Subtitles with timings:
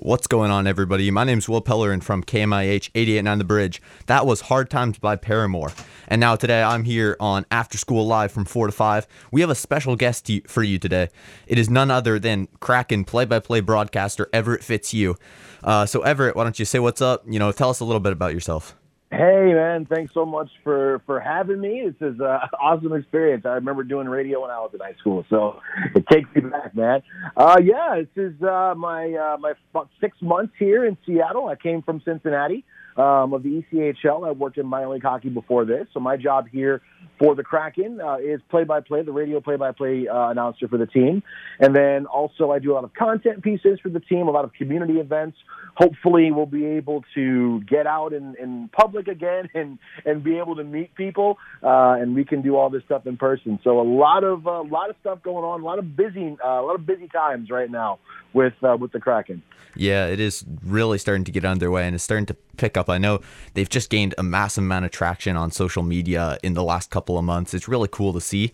[0.00, 1.10] What's going on, everybody?
[1.10, 3.82] My name's Will Pellerin from KMIH 889 The Bridge.
[4.06, 5.72] That was Hard Times by Paramore.
[6.06, 9.08] And now today I'm here on After School Live from 4 to 5.
[9.32, 11.08] We have a special guest for you today.
[11.48, 15.16] It is none other than Kraken play by play broadcaster Everett Fitzhugh.
[15.64, 17.24] Uh, so, Everett, why don't you say what's up?
[17.26, 18.76] You know, tell us a little bit about yourself.
[19.10, 21.82] Hey man, thanks so much for for having me.
[21.86, 23.46] This is an awesome experience.
[23.46, 25.60] I remember doing radio when I was in high school, so
[25.94, 27.02] it takes me back, man.
[27.34, 29.54] Uh, yeah, this is uh, my uh, my
[29.98, 31.48] six months here in Seattle.
[31.48, 32.66] I came from Cincinnati
[32.98, 34.26] um, of the ECHL.
[34.26, 36.82] I worked in minor league hockey before this, so my job here
[37.18, 41.22] for the Kraken uh, is play-by-play, the radio play-by-play uh, announcer for the team,
[41.58, 44.44] and then also I do a lot of content pieces for the team, a lot
[44.44, 45.36] of community events.
[45.76, 50.56] Hopefully, we'll be able to get out in, in public again and and be able
[50.56, 53.58] to meet people, uh, and we can do all this stuff in person.
[53.62, 56.36] So a lot of a uh, lot of stuff going on, a lot of busy
[56.44, 57.98] uh, a lot of busy times right now
[58.38, 59.42] with uh, with the Kraken.
[59.74, 62.88] Yeah, it is really starting to get underway and it's starting to pick up.
[62.88, 63.20] I know
[63.54, 67.18] they've just gained a massive amount of traction on social media in the last couple
[67.18, 67.52] of months.
[67.52, 68.52] It's really cool to see.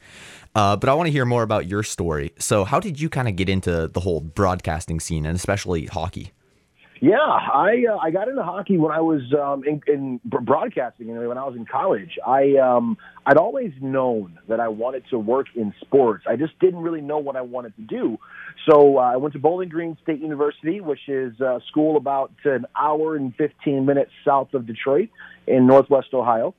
[0.55, 2.33] Uh, but I want to hear more about your story.
[2.39, 6.33] So, how did you kind of get into the whole broadcasting scene and especially hockey?
[7.05, 11.08] Yeah, I uh, I got into hockey when I was um, in, in broadcasting.
[11.08, 15.02] You know, when I was in college, I um, I'd always known that I wanted
[15.10, 16.25] to work in sports.
[16.27, 18.16] I just didn't really know what I wanted to do.
[18.66, 22.64] So uh, I went to Bowling Green State University, which is a school about an
[22.75, 25.10] hour and 15 minutes south of Detroit
[25.47, 26.55] in Northwest Ohio.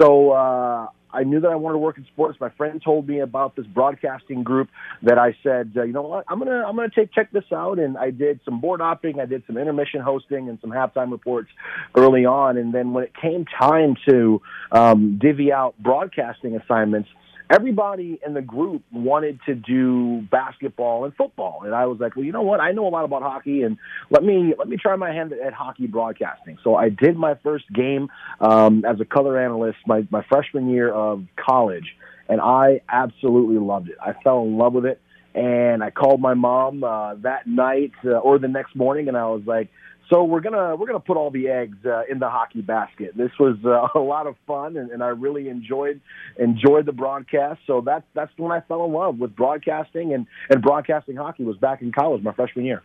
[0.00, 2.38] So uh, I knew that I wanted to work in sports.
[2.40, 4.68] My friend told me about this broadcasting group
[5.02, 7.78] that I said, uh, you know what, I'm gonna I'm gonna take check this out.
[7.78, 11.48] And I did some board opping, I did some intermission hosting, and some halftime reports
[11.96, 12.56] early on.
[12.56, 17.08] And then when it came time to um, divvy out broadcasting assignments,
[17.50, 21.62] everybody in the group wanted to do basketball and football.
[21.64, 22.60] And i was like well you know what?
[22.60, 23.78] I know a lot about hockey and
[24.10, 26.58] let me let me try my hand at, hockey broadcasting.
[26.62, 28.08] So i did my first game
[28.40, 31.96] um, as a color analyst my, my freshman year of college
[32.28, 33.96] and i absolutely loved it.
[34.00, 35.00] I fell in love with it.
[35.34, 39.26] And i called my mom uh, that night uh, or the next morning and i
[39.26, 39.68] was like
[40.10, 43.16] so we're gonna we're gonna put all the eggs uh, in the hockey basket.
[43.16, 46.00] This was uh, a lot of fun, and, and I really enjoyed
[46.38, 47.60] enjoyed the broadcast.
[47.66, 51.56] So that's that's when I fell in love with broadcasting and and broadcasting hockey was
[51.56, 52.82] back in college my freshman year.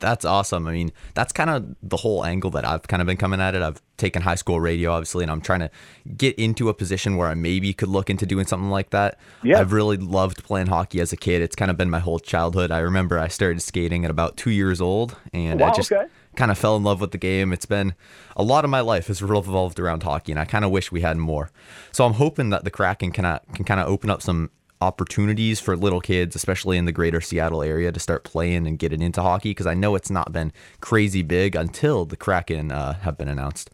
[0.00, 0.66] That's awesome.
[0.66, 3.54] I mean, that's kind of the whole angle that I've kind of been coming at
[3.54, 3.62] it.
[3.62, 5.70] I've taken high school radio, obviously, and I'm trying to
[6.16, 9.18] get into a position where I maybe could look into doing something like that.
[9.42, 9.60] Yeah.
[9.60, 11.40] I've really loved playing hockey as a kid.
[11.40, 12.70] It's kind of been my whole childhood.
[12.70, 16.06] I remember I started skating at about two years old, and wow, I just okay
[16.36, 17.52] kind of fell in love with the game.
[17.52, 17.94] It's been
[18.36, 21.00] a lot of my life has revolved around hockey, and I kind of wish we
[21.00, 21.50] had more.
[21.92, 24.50] So I'm hoping that the Kraken can can kind of open up some
[24.80, 29.00] opportunities for little kids, especially in the greater Seattle area, to start playing and getting
[29.00, 33.16] into hockey because I know it's not been crazy big until the Kraken uh, have
[33.16, 33.70] been announced.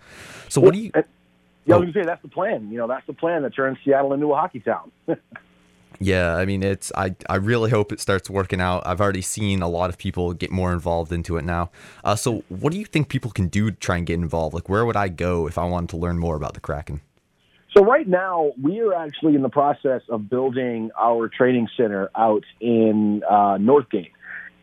[0.48, 0.92] So what do you?
[1.66, 2.70] Yeah, I was gonna say that's the plan.
[2.70, 4.90] You know, that's the plan that turns Seattle into a hockey town.
[5.98, 8.86] Yeah, I mean it's I I really hope it starts working out.
[8.86, 11.70] I've already seen a lot of people get more involved into it now.
[12.04, 14.54] Uh, so what do you think people can do to try and get involved?
[14.54, 17.00] Like where would I go if I wanted to learn more about the Kraken?
[17.76, 22.44] So right now we are actually in the process of building our training center out
[22.60, 24.10] in uh, Northgate.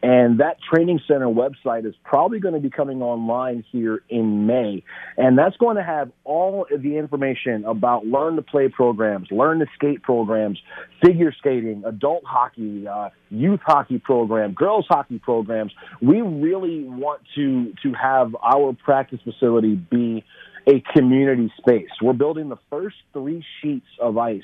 [0.04, 4.84] And that training center website is probably going to be coming online here in May.
[5.18, 9.60] And that's going to have all of the information about learn to play programs, learn
[9.60, 10.60] to skate programs,
[11.04, 15.74] figure skating, adult hockey, uh, youth hockey program, girls hockey programs.
[16.02, 20.24] We really want to, to have our practice facility be
[20.68, 21.90] a community space.
[22.02, 24.42] We're building the first three sheets of ice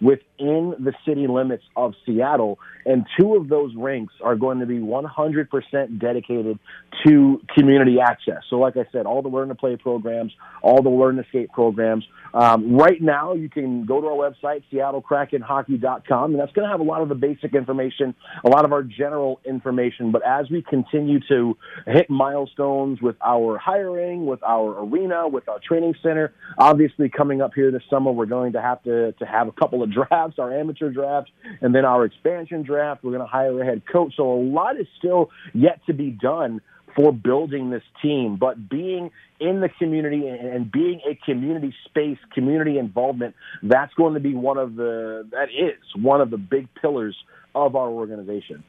[0.00, 4.78] within the city limits of Seattle, and two of those rinks are going to be
[4.78, 6.58] 100% dedicated
[7.06, 8.42] to community access.
[8.50, 10.32] So, like I said, all the learn to play programs,
[10.62, 12.04] all the learn to skate programs.
[12.34, 16.80] Um, right now, you can go to our website, seattlekrakenhockey.com, and that's going to have
[16.80, 20.10] a lot of the basic information, a lot of our general information.
[20.10, 21.56] But as we continue to
[21.86, 27.52] hit milestones with our hiring, with our arena, with our training center, obviously coming up
[27.54, 30.52] here this summer, we're going to have to, to have a couple of drafts, our
[30.52, 33.04] amateur draft, and then our expansion draft.
[33.04, 34.14] We're going to hire a head coach.
[34.16, 36.60] So a lot is still yet to be done
[36.96, 39.10] for building this team, but being
[39.40, 44.58] in the community and being a community space, community involvement, that's going to be one
[44.58, 47.16] of the, that is one of the big pillars
[47.54, 48.62] of our organization.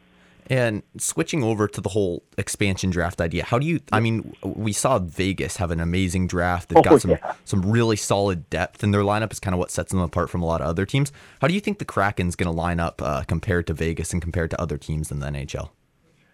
[0.48, 3.80] And switching over to the whole expansion draft idea, how do you?
[3.92, 6.70] I mean, we saw Vegas have an amazing draft.
[6.70, 7.34] They've got oh, some yeah.
[7.46, 9.32] some really solid depth in their lineup.
[9.32, 11.12] Is kind of what sets them apart from a lot of other teams.
[11.42, 14.22] How do you think the Kraken's going to line up uh, compared to Vegas and
[14.22, 15.70] compared to other teams in the NHL?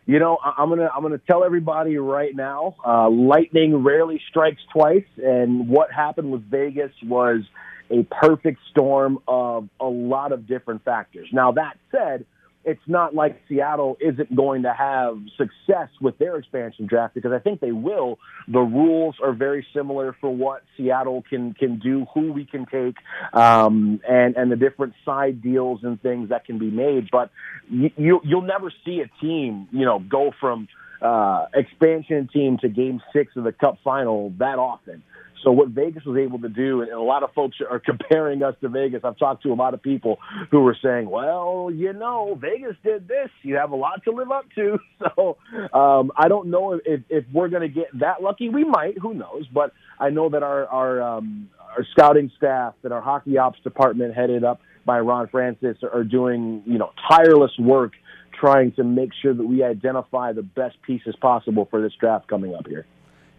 [0.05, 2.75] You know, I'm gonna I'm gonna tell everybody right now.
[2.85, 7.43] Uh, lightning rarely strikes twice, and what happened with Vegas was
[7.91, 11.29] a perfect storm of a lot of different factors.
[11.31, 12.25] Now that said,
[12.63, 17.39] it's not like Seattle isn't going to have success with their expansion draft because I
[17.39, 18.19] think they will.
[18.47, 22.95] The rules are very similar for what Seattle can can do, who we can take,
[23.33, 27.09] um, and and the different side deals and things that can be made.
[27.11, 27.31] But
[27.69, 30.67] you, you you'll never see a team, you know, go from
[31.01, 35.03] uh, expansion team to game six of the Cup final that often.
[35.43, 38.55] So what Vegas was able to do, and a lot of folks are comparing us
[38.61, 39.01] to Vegas.
[39.03, 40.19] I've talked to a lot of people
[40.51, 43.29] who were saying, "Well, you know, Vegas did this.
[43.41, 44.77] You have a lot to live up to."
[45.17, 45.37] So
[45.73, 48.49] um, I don't know if, if we're going to get that lucky.
[48.49, 48.99] We might.
[48.99, 49.47] Who knows?
[49.51, 54.13] But I know that our our um, our scouting staff and our hockey ops department,
[54.13, 57.93] headed up by Ron Francis, are doing you know tireless work
[58.39, 62.53] trying to make sure that we identify the best pieces possible for this draft coming
[62.53, 62.85] up here.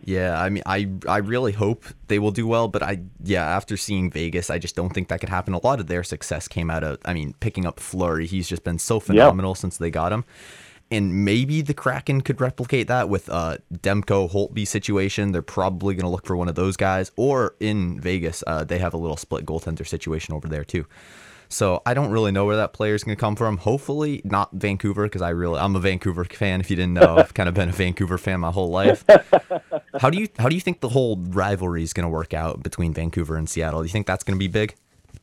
[0.05, 3.77] Yeah, I mean, I I really hope they will do well, but I yeah, after
[3.77, 5.55] seeing Vegas, I just don't think that could happen.
[5.55, 8.27] A lot of their success came out of, I mean, picking up Fleury.
[8.27, 9.59] He's just been so phenomenal yep.
[9.59, 10.25] since they got him,
[10.91, 15.31] and maybe the Kraken could replicate that with uh Demko Holtby situation.
[15.31, 18.79] They're probably going to look for one of those guys, or in Vegas, uh, they
[18.79, 20.85] have a little split goaltender situation over there too.
[21.53, 23.59] So I don't really know where that player is going to come from.
[23.59, 26.61] Hopefully not Vancouver because I really I'm a Vancouver fan.
[26.61, 29.05] If you didn't know, I've kind of been a Vancouver fan my whole life.
[30.01, 32.63] how do you how do you think the whole rivalry is going to work out
[32.63, 33.81] between Vancouver and Seattle?
[33.81, 34.75] Do you think that's going to be big?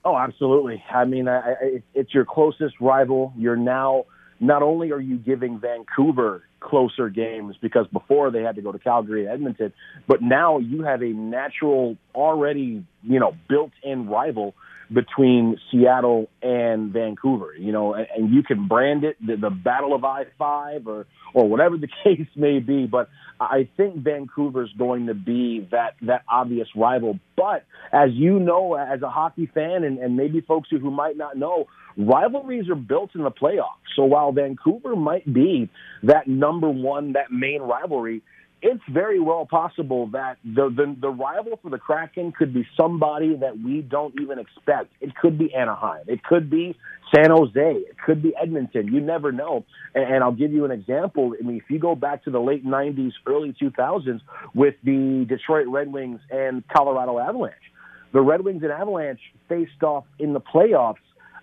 [0.06, 0.84] Oh, absolutely.
[0.90, 3.34] I mean, I, I, it's your closest rival.
[3.36, 4.06] You're now
[4.40, 8.80] not only are you giving Vancouver closer games because before they had to go to
[8.80, 9.74] Calgary and Edmonton,
[10.08, 14.54] but now you have a natural, already you know built-in rival
[14.92, 17.54] between Seattle and Vancouver.
[17.58, 21.06] You know, and, and you can brand it the, the Battle of I five or
[21.34, 22.86] or whatever the case may be.
[22.86, 23.10] But
[23.40, 27.20] I think Vancouver's going to be that that obvious rival.
[27.36, 31.18] But as you know, as a hockey fan, and, and maybe folks who, who might
[31.18, 33.80] not know, rivalries are built in the playoffs.
[33.96, 35.70] So while Vancouver might be
[36.04, 38.22] that number one, that main rivalry,
[38.62, 43.36] it's very well possible that the, the the rival for the Kraken could be somebody
[43.38, 44.92] that we don't even expect.
[45.00, 46.04] It could be Anaheim.
[46.08, 46.76] It could be
[47.16, 47.54] San Jose.
[47.56, 48.88] It could be Edmonton.
[48.94, 49.66] You never know.
[49.96, 51.34] And, and I'll give you an example.
[51.40, 54.20] I mean, if you go back to the late '90s, early 2000s
[54.54, 57.56] with the Detroit Red Wings and Colorado Avalanche,
[58.12, 60.96] the Red Wings and Avalanche faced off in the playoffs.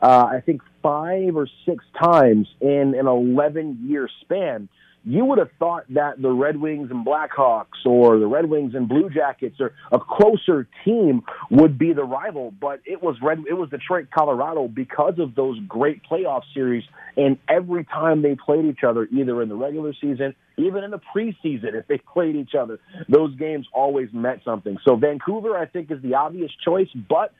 [0.03, 4.69] Uh, I think five or six times in an 11 year span
[5.07, 8.89] you would have thought that the Red Wings and Blackhawks or the Red Wings and
[8.89, 13.55] Blue Jackets or a closer team would be the rival, but it was Red it
[13.55, 16.83] was Detroit, Colorado because of those great playoff series
[17.17, 21.01] and every time they played each other either in the regular season, even in the
[21.15, 24.77] preseason if they played each other, those games always meant something.
[24.85, 27.33] So Vancouver I think is the obvious choice, but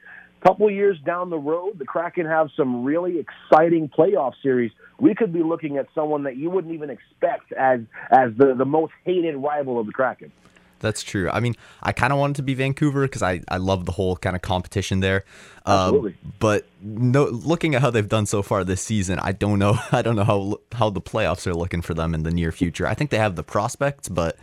[0.47, 4.71] couple years down the road, the Kraken have some really exciting playoff series.
[4.99, 8.65] We could be looking at someone that you wouldn't even expect as as the, the
[8.65, 10.31] most hated rival of the Kraken.
[10.79, 11.31] That's true.
[11.31, 14.15] I mean, I kind of wanted to be Vancouver because I, I love the whole
[14.15, 15.25] kind of competition there.
[15.65, 16.17] Um, Absolutely.
[16.39, 19.79] But no, looking at how they've done so far this season, I don't know.
[19.93, 22.87] I don't know how how the playoffs are looking for them in the near future.
[22.87, 24.37] I think they have the prospects, but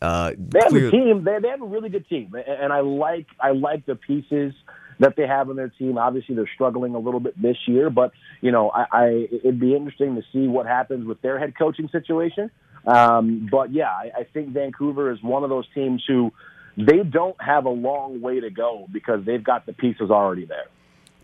[0.00, 1.24] uh, they have a team.
[1.24, 4.54] They, they have a really good team, and I like I like the pieces
[5.00, 5.98] that they have on their team.
[5.98, 9.74] Obviously, they're struggling a little bit this year, but you know, I, I it'd be
[9.74, 12.50] interesting to see what happens with their head coaching situation.
[12.86, 16.32] Um, but yeah, I, I think Vancouver is one of those teams who
[16.76, 20.66] they don't have a long way to go because they've got the pieces already there.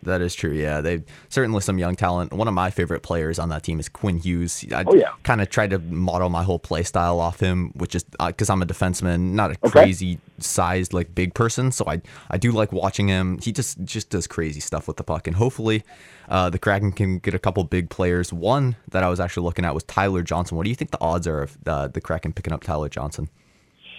[0.03, 0.51] That is true.
[0.51, 2.33] Yeah, they certainly some young talent.
[2.33, 4.65] One of my favorite players on that team is Quinn Hughes.
[4.73, 5.11] I oh, yeah.
[5.23, 8.53] kind of tried to model my whole play style off him, which is because uh,
[8.53, 9.69] I'm a defenseman, not a okay.
[9.69, 11.71] crazy sized like big person.
[11.71, 13.39] So I I do like watching him.
[13.39, 15.83] He just just does crazy stuff with the puck, and hopefully,
[16.29, 18.33] uh, the Kraken can get a couple big players.
[18.33, 20.57] One that I was actually looking at was Tyler Johnson.
[20.57, 23.29] What do you think the odds are of uh, the Kraken picking up Tyler Johnson?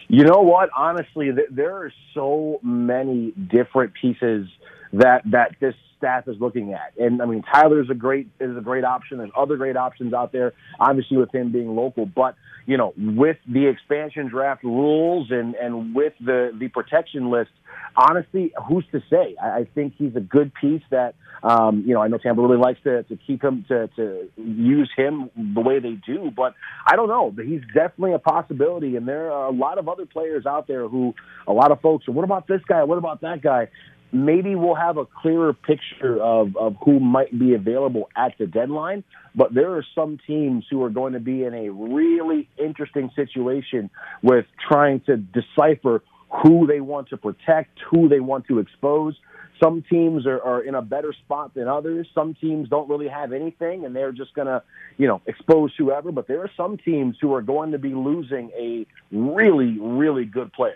[0.08, 0.68] You know what?
[0.76, 4.48] Honestly, there are so many different pieces
[4.92, 6.92] that that this staff is looking at.
[6.98, 9.18] And I mean, Tyler's a great is a great option.
[9.18, 10.52] There's other great options out there.
[10.80, 12.34] Obviously, with him being local, but
[12.66, 17.50] you know, with the expansion draft rules and and with the the protection list,
[17.96, 19.36] honestly, who's to say?
[19.42, 21.14] I, I think he's a good piece that.
[21.44, 24.88] Um, you know, I know Tampa really likes to, to keep him to, to use
[24.96, 26.54] him the way they do, but
[26.86, 27.34] I don't know.
[27.36, 31.14] He's definitely a possibility, and there are a lot of other players out there who
[31.48, 32.08] a lot of folks.
[32.08, 32.84] What about this guy?
[32.84, 33.66] What about that guy?
[34.12, 39.02] Maybe we'll have a clearer picture of, of who might be available at the deadline.
[39.34, 43.90] But there are some teams who are going to be in a really interesting situation
[44.22, 46.02] with trying to decipher
[46.42, 49.14] who they want to protect, who they want to expose.
[49.62, 52.08] Some teams are, are in a better spot than others.
[52.14, 54.62] Some teams don't really have anything and they're just going to,
[54.98, 56.10] you know, expose whoever.
[56.10, 60.52] But there are some teams who are going to be losing a really, really good
[60.52, 60.74] player.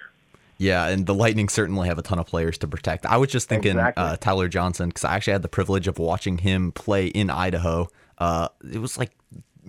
[0.59, 3.05] Yeah, and the Lightning certainly have a ton of players to protect.
[3.07, 4.03] I was just thinking exactly.
[4.03, 7.89] uh, Tyler Johnson because I actually had the privilege of watching him play in Idaho.
[8.19, 9.11] Uh, it was like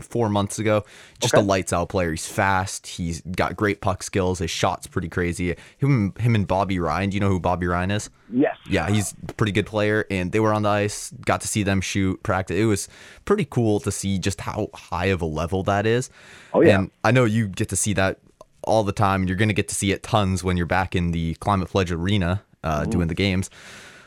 [0.02, 0.86] four months ago.
[1.20, 1.42] Just okay.
[1.42, 2.12] a lights out player.
[2.12, 2.88] He's fast.
[2.88, 4.40] He's got great puck skills.
[4.40, 5.56] His shot's pretty crazy.
[5.78, 7.10] Him, him and Bobby Ryan.
[7.10, 8.10] Do you know who Bobby Ryan is?
[8.32, 8.56] Yes.
[8.70, 10.06] Yeah, he's a pretty good player.
[10.10, 11.12] And they were on the ice.
[11.26, 12.58] Got to see them shoot practice.
[12.58, 12.88] It was
[13.26, 16.10] pretty cool to see just how high of a level that is.
[16.54, 16.80] Oh yeah.
[16.80, 18.20] And I know you get to see that
[18.68, 19.28] all the time.
[19.28, 21.92] You're going to get to see it tons when you're back in the Climate Pledge
[21.92, 23.50] Arena uh, doing the games.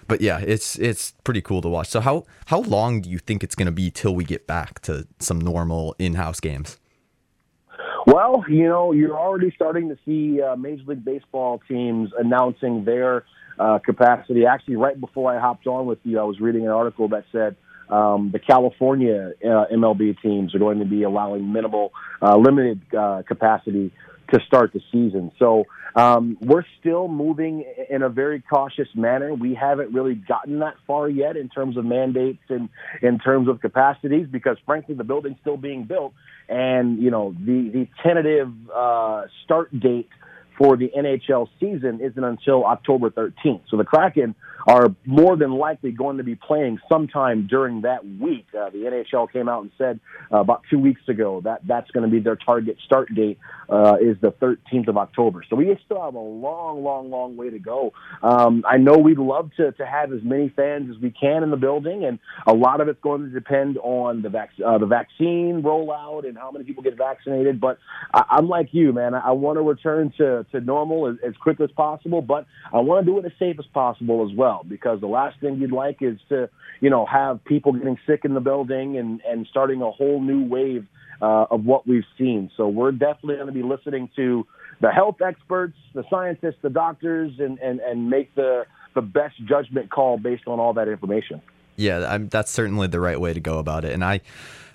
[0.06, 1.88] But yeah, it's it's pretty cool to watch.
[1.88, 4.80] So how how long do you think it's going to be till we get back
[4.82, 6.78] to some normal in-house games?
[8.06, 13.24] Well, you know, you're already starting to see uh, Major League Baseball teams announcing their
[13.58, 14.46] uh, capacity.
[14.46, 17.56] Actually, right before I hopped on with you, I was reading an article that said
[17.88, 23.22] um, the California uh, MLB teams are going to be allowing minimal, uh, limited uh,
[23.28, 23.92] capacity
[24.32, 25.32] to start the season.
[25.38, 29.34] So um, we're still moving in a very cautious manner.
[29.34, 32.68] We haven't really gotten that far yet in terms of mandates and
[33.02, 36.12] in terms of capacities because, frankly, the building's still being built,
[36.48, 40.08] and you know the the tentative uh, start date
[40.60, 43.62] for the NHL season isn't until October 13th.
[43.70, 44.34] So the Kraken
[44.66, 48.46] are more than likely going to be playing sometime during that week.
[48.52, 50.00] Uh, the NHL came out and said
[50.30, 53.38] uh, about two weeks ago that that's going to be their target start date
[53.70, 55.42] uh, is the 13th of October.
[55.48, 57.94] So we still have a long, long, long way to go.
[58.22, 61.50] Um, I know we'd love to, to have as many fans as we can in
[61.50, 64.86] the building, and a lot of it's going to depend on the, vac- uh, the
[64.86, 67.60] vaccine rollout and how many people get vaccinated.
[67.60, 67.78] But
[68.12, 69.14] I- I'm like you, man.
[69.14, 72.78] I, I want to return to, to normal as, as quickly as possible, but I
[72.80, 75.72] want to do it as safe as possible as well, because the last thing you'd
[75.72, 76.48] like is to,
[76.80, 80.44] you know, have people getting sick in the building and, and starting a whole new
[80.44, 80.86] wave
[81.20, 82.50] uh, of what we've seen.
[82.56, 84.46] So we're definitely going to be listening to
[84.80, 88.64] the health experts, the scientists, the doctors, and, and, and make the,
[88.94, 91.42] the best judgment call based on all that information.
[91.76, 93.92] Yeah, I'm, that's certainly the right way to go about it.
[93.92, 94.20] And I,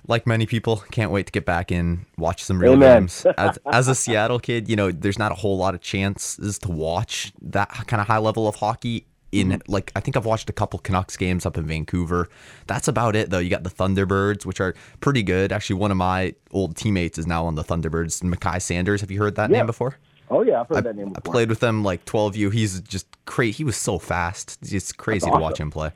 [0.08, 3.02] like many people, can't wait to get back in, watch some real Amen.
[3.02, 3.26] games.
[3.38, 6.72] As, as, a Seattle kid, you know, there's not a whole lot of chances to
[6.72, 9.06] watch that kind of high level of hockey.
[9.32, 9.72] In mm-hmm.
[9.72, 12.30] like, I think I've watched a couple Canucks games up in Vancouver.
[12.68, 13.40] That's about it, though.
[13.40, 15.52] You got the Thunderbirds, which are pretty good.
[15.52, 18.24] Actually, one of my old teammates is now on the Thunderbirds.
[18.24, 19.02] Mackay Sanders.
[19.02, 19.58] Have you heard that yeah.
[19.58, 19.98] name before?
[20.30, 21.14] Oh yeah, I've heard I, that name.
[21.14, 21.32] Before.
[21.32, 22.52] I played with him like 12U.
[22.52, 23.58] He's just crazy.
[23.58, 24.58] He was so fast.
[24.62, 25.40] It's crazy awesome.
[25.40, 25.92] to watch him play.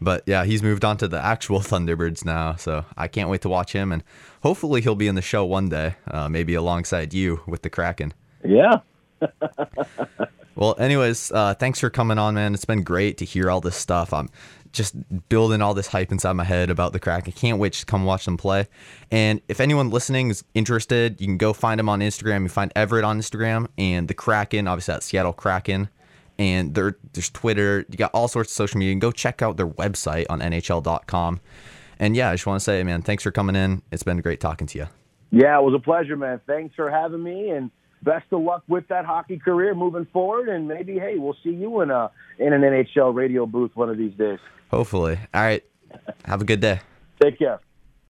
[0.00, 3.48] But yeah, he's moved on to the actual Thunderbirds now, so I can't wait to
[3.48, 4.02] watch him, and
[4.42, 8.14] hopefully he'll be in the show one day, uh, maybe alongside you with the Kraken.
[8.44, 8.80] Yeah.
[10.56, 12.54] well, anyways, uh, thanks for coming on, man.
[12.54, 14.14] It's been great to hear all this stuff.
[14.14, 14.30] I'm
[14.72, 14.94] just
[15.28, 17.32] building all this hype inside my head about the Kraken.
[17.36, 18.68] I can't wait to come watch them play.
[19.10, 22.42] And if anyone listening is interested, you can go find them on Instagram.
[22.42, 25.88] You find Everett on Instagram and the Kraken, obviously at Seattle Kraken
[26.40, 27.84] and there, there's Twitter.
[27.90, 28.92] You got all sorts of social media.
[28.92, 31.38] And go check out their website on NHL.com.
[31.98, 33.82] And yeah, I just want to say, man, thanks for coming in.
[33.92, 34.86] It's been great talking to you.
[35.30, 36.40] Yeah, it was a pleasure, man.
[36.46, 37.70] Thanks for having me, and
[38.02, 40.48] best of luck with that hockey career moving forward.
[40.48, 43.98] And maybe, hey, we'll see you in a in an NHL radio booth one of
[43.98, 44.38] these days.
[44.70, 45.18] Hopefully.
[45.34, 45.64] All right.
[46.24, 46.80] Have a good day.
[47.20, 47.60] Take care.